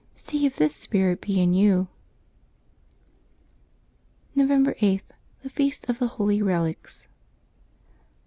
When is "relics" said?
6.41-7.07